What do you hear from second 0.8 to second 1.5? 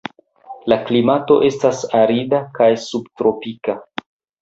klimato